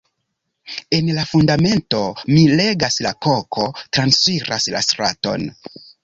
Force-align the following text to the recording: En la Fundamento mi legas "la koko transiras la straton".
En 0.99 1.09
la 1.17 1.25
Fundamento 1.33 1.99
mi 2.37 2.45
legas 2.61 2.97
"la 3.07 3.11
koko 3.25 3.65
transiras 3.97 4.65
la 4.77 4.81
straton". 4.87 5.45